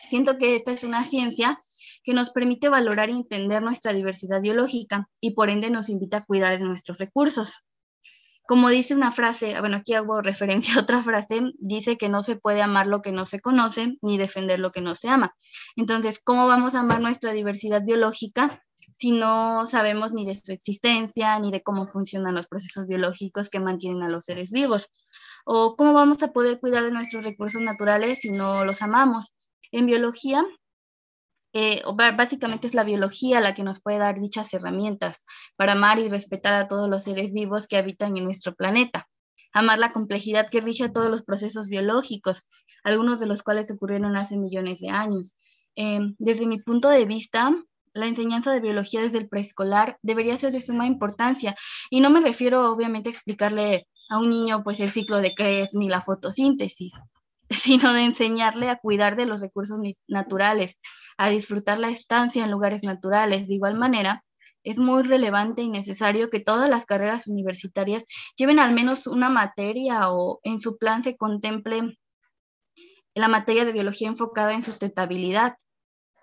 siento 0.09 0.37
que 0.37 0.55
esta 0.55 0.71
es 0.71 0.83
una 0.83 1.03
ciencia 1.03 1.57
que 2.03 2.13
nos 2.13 2.29
permite 2.29 2.69
valorar 2.69 3.09
y 3.09 3.17
entender 3.17 3.61
nuestra 3.61 3.93
diversidad 3.93 4.41
biológica 4.41 5.09
y 5.19 5.31
por 5.31 5.49
ende 5.49 5.69
nos 5.69 5.89
invita 5.89 6.17
a 6.17 6.25
cuidar 6.25 6.57
de 6.57 6.63
nuestros 6.63 6.97
recursos 6.97 7.63
como 8.47 8.69
dice 8.69 8.95
una 8.95 9.11
frase, 9.11 9.59
bueno, 9.59 9.77
aquí 9.77 9.93
hago 9.93 10.21
referencia 10.21 10.75
a 10.75 10.81
otra 10.81 11.01
frase, 11.03 11.41
dice 11.59 11.97
que 11.97 12.09
no 12.09 12.23
se 12.23 12.37
puede 12.37 12.61
amar 12.61 12.87
lo 12.87 13.01
que 13.01 13.11
no 13.11 13.25
se 13.25 13.41
conoce 13.41 13.97
ni 14.01 14.17
defender 14.17 14.59
lo 14.59 14.71
que 14.71 14.81
no 14.81 14.95
se 14.95 15.09
ama. 15.09 15.35
Entonces, 15.75 16.19
¿cómo 16.23 16.47
vamos 16.47 16.73
a 16.73 16.79
amar 16.79 17.01
nuestra 17.01 17.33
diversidad 17.33 17.83
biológica 17.83 18.63
si 18.93 19.11
no 19.11 19.67
sabemos 19.67 20.13
ni 20.13 20.25
de 20.25 20.33
su 20.33 20.53
existencia, 20.53 21.37
ni 21.39 21.51
de 21.51 21.61
cómo 21.61 21.87
funcionan 21.87 22.35
los 22.35 22.47
procesos 22.47 22.87
biológicos 22.87 23.49
que 23.49 23.59
mantienen 23.59 24.01
a 24.01 24.09
los 24.09 24.25
seres 24.25 24.49
vivos? 24.49 24.89
¿O 25.45 25.75
cómo 25.75 25.93
vamos 25.93 26.23
a 26.23 26.31
poder 26.31 26.59
cuidar 26.59 26.83
de 26.83 26.91
nuestros 26.91 27.23
recursos 27.25 27.61
naturales 27.61 28.19
si 28.21 28.31
no 28.31 28.63
los 28.63 28.81
amamos? 28.81 29.33
En 29.71 29.85
biología 29.85 30.45
eh, 31.53 31.81
básicamente 32.15 32.67
es 32.67 32.73
la 32.73 32.83
biología 32.83 33.39
la 33.39 33.55
que 33.55 33.63
nos 33.63 33.81
puede 33.81 33.99
dar 33.99 34.19
dichas 34.19 34.53
herramientas 34.53 35.25
para 35.55 35.73
amar 35.73 35.99
y 35.99 36.09
respetar 36.09 36.53
a 36.53 36.67
todos 36.67 36.89
los 36.89 37.03
seres 37.03 37.33
vivos 37.33 37.67
que 37.67 37.77
habitan 37.77 38.17
en 38.17 38.25
nuestro 38.25 38.53
planeta. 38.53 39.07
Amar 39.53 39.79
la 39.79 39.91
complejidad 39.91 40.49
que 40.49 40.61
rige 40.61 40.85
a 40.85 40.91
todos 40.91 41.09
los 41.09 41.23
procesos 41.23 41.67
biológicos, 41.67 42.47
algunos 42.83 43.19
de 43.19 43.27
los 43.27 43.43
cuales 43.43 43.71
ocurrieron 43.71 44.15
hace 44.17 44.37
millones 44.37 44.79
de 44.79 44.89
años. 44.89 45.37
Em, 45.75 46.15
desde 46.19 46.45
mi 46.45 46.59
punto 46.59 46.89
de 46.89 47.05
vista, 47.05 47.51
la 47.93 48.07
enseñanza 48.07 48.51
de 48.51 48.59
biología 48.59 49.01
desde 49.01 49.17
el 49.17 49.27
preescolar 49.27 49.97
debería 50.01 50.37
ser 50.37 50.51
de 50.51 50.61
suma 50.61 50.85
importancia. 50.85 51.55
Y 51.89 52.01
no 52.01 52.09
me 52.09 52.21
refiero, 52.21 52.71
obviamente, 52.71 53.09
a 53.09 53.13
explicarle 53.13 53.87
a 54.09 54.19
un 54.19 54.29
niño 54.29 54.63
pues 54.63 54.79
el 54.79 54.91
ciclo 54.91 55.17
de 55.17 55.33
Krebs 55.33 55.73
ni 55.73 55.89
la 55.89 56.01
fotosíntesis, 56.01 56.93
sino 57.49 57.93
de 57.93 58.01
enseñarle 58.01 58.69
a 58.69 58.77
cuidar 58.77 59.15
de 59.15 59.25
los 59.25 59.41
recursos 59.41 59.79
naturales, 60.07 60.79
a 61.17 61.29
disfrutar 61.29 61.79
la 61.79 61.89
estancia 61.89 62.43
en 62.43 62.51
lugares 62.51 62.83
naturales. 62.83 63.47
De 63.47 63.55
igual 63.55 63.75
manera, 63.75 64.23
es 64.63 64.77
muy 64.77 65.03
relevante 65.03 65.61
y 65.61 65.69
necesario 65.69 66.29
que 66.29 66.41
todas 66.41 66.69
las 66.69 66.85
carreras 66.85 67.27
universitarias 67.27 68.05
lleven 68.35 68.59
al 68.59 68.73
menos 68.73 69.07
una 69.07 69.29
materia 69.29 70.11
o 70.11 70.39
en 70.43 70.59
su 70.59 70.77
plan 70.77 71.03
se 71.03 71.15
contemple 71.15 71.97
la 73.15 73.29
materia 73.29 73.65
de 73.65 73.71
biología 73.71 74.09
enfocada 74.09 74.53
en 74.53 74.61
sustentabilidad, 74.61 75.55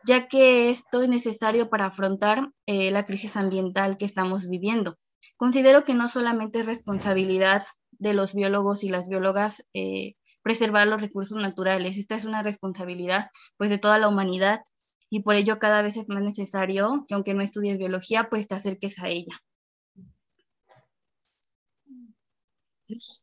ya 0.06 0.28
que 0.28 0.68
esto 0.68 1.02
es 1.02 1.08
necesario 1.08 1.70
para 1.70 1.86
afrontar 1.86 2.50
eh, 2.66 2.90
la 2.90 3.06
crisis 3.06 3.36
ambiental 3.36 3.96
que 3.96 4.04
estamos 4.04 4.48
viviendo. 4.48 4.98
Considero 5.36 5.82
que 5.82 5.94
no 5.94 6.08
solamente 6.08 6.60
es 6.60 6.66
responsabilidad 6.66 7.62
de 7.92 8.12
los 8.12 8.34
biólogos 8.34 8.84
y 8.84 8.90
las 8.90 9.08
biólogas 9.08 9.66
eh, 9.72 10.16
preservar 10.44 10.86
los 10.86 11.00
recursos 11.00 11.38
naturales. 11.38 11.98
Esta 11.98 12.14
es 12.14 12.26
una 12.26 12.42
responsabilidad 12.44 13.30
pues 13.56 13.70
de 13.70 13.78
toda 13.78 13.98
la 13.98 14.08
humanidad 14.08 14.60
y 15.10 15.22
por 15.22 15.34
ello 15.34 15.58
cada 15.58 15.82
vez 15.82 15.96
es 15.96 16.08
más 16.08 16.22
necesario 16.22 17.02
que 17.08 17.14
aunque 17.14 17.34
no 17.34 17.42
estudies 17.42 17.78
biología, 17.78 18.28
pues 18.28 18.46
te 18.46 18.54
acerques 18.54 18.98
a 19.00 19.08
ella. 19.08 19.40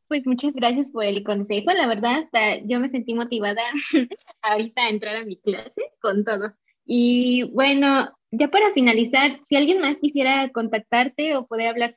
Pues 0.08 0.26
muchas 0.26 0.54
gracias 0.54 0.90
por 0.90 1.06
el 1.06 1.24
consejo. 1.24 1.72
La 1.72 1.88
verdad, 1.88 2.24
hasta 2.24 2.58
yo 2.66 2.80
me 2.80 2.90
sentí 2.90 3.14
motivada 3.14 3.62
ahorita 4.42 4.82
a 4.82 4.90
entrar 4.90 5.16
a 5.16 5.24
mi 5.24 5.38
clase 5.38 5.92
con 6.02 6.26
todo. 6.26 6.54
Y 6.86 7.44
bueno, 7.54 8.12
ya 8.32 8.48
para 8.48 8.74
finalizar, 8.74 9.38
si 9.44 9.56
alguien 9.56 9.80
más 9.80 9.98
quisiera 9.98 10.50
contactarte 10.52 11.36
o 11.36 11.46
poder 11.46 11.68
hablar 11.68 11.92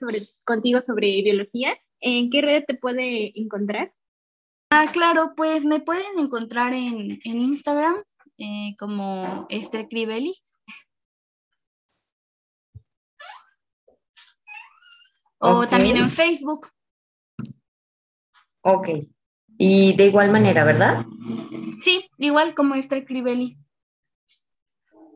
contigo 0.44 0.82
sobre 0.82 1.22
biología, 1.22 1.74
¿en 2.00 2.30
qué 2.30 2.42
red 2.42 2.64
te 2.64 2.74
puede 2.74 3.32
encontrar? 3.40 3.92
Ah, 4.76 4.88
claro, 4.92 5.34
pues 5.36 5.64
me 5.64 5.78
pueden 5.78 6.18
encontrar 6.18 6.74
en, 6.74 7.20
Instagram 7.22 7.94
eh, 8.38 8.74
como 8.76 9.46
Esther 9.48 9.86
Crivelli. 9.86 10.34
O 15.38 15.68
también 15.68 15.96
en 15.96 16.10
Facebook. 16.10 16.66
Ok. 18.62 18.88
Y 19.58 19.94
de 19.94 20.06
igual 20.06 20.32
manera, 20.32 20.64
¿verdad? 20.64 21.06
Sí, 21.78 22.10
igual 22.18 22.56
como 22.56 22.74
Esther 22.74 23.04
Crivelli. 23.04 23.56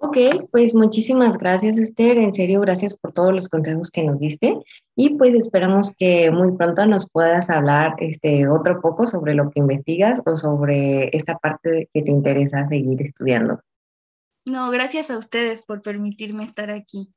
Ok, 0.00 0.16
pues 0.52 0.74
muchísimas 0.74 1.36
gracias 1.38 1.76
Esther, 1.76 2.18
en 2.18 2.32
serio 2.32 2.60
gracias 2.60 2.96
por 2.96 3.12
todos 3.12 3.34
los 3.34 3.48
consejos 3.48 3.90
que 3.90 4.04
nos 4.04 4.20
diste 4.20 4.56
y 4.94 5.14
pues 5.16 5.34
esperamos 5.34 5.92
que 5.98 6.30
muy 6.30 6.56
pronto 6.56 6.86
nos 6.86 7.10
puedas 7.10 7.50
hablar 7.50 7.96
este 7.98 8.48
otro 8.48 8.80
poco 8.80 9.08
sobre 9.08 9.34
lo 9.34 9.50
que 9.50 9.58
investigas 9.58 10.22
o 10.24 10.36
sobre 10.36 11.16
esta 11.16 11.36
parte 11.38 11.88
que 11.92 12.02
te 12.02 12.10
interesa 12.12 12.68
seguir 12.68 13.02
estudiando. 13.02 13.60
No, 14.46 14.70
gracias 14.70 15.10
a 15.10 15.18
ustedes 15.18 15.62
por 15.62 15.82
permitirme 15.82 16.44
estar 16.44 16.70
aquí. 16.70 17.12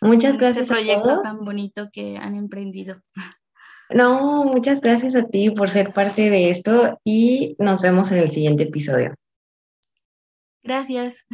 Muchas 0.00 0.32
este 0.32 0.44
gracias. 0.44 0.62
Este 0.62 0.74
proyecto 0.74 1.20
tan 1.20 1.44
bonito 1.44 1.90
que 1.92 2.16
han 2.16 2.34
emprendido. 2.34 3.02
No, 3.90 4.44
muchas 4.44 4.80
gracias 4.80 5.14
a 5.14 5.26
ti 5.26 5.50
por 5.50 5.70
ser 5.70 5.92
parte 5.92 6.28
de 6.28 6.50
esto 6.50 7.00
y 7.04 7.56
nos 7.58 7.80
vemos 7.80 8.10
en 8.12 8.18
el 8.18 8.32
siguiente 8.32 8.64
episodio. 8.64 9.14
Gracias. 10.62 11.26